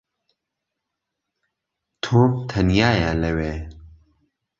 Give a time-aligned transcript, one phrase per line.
[2.03, 3.55] تۆم تەنیایە لەوێ.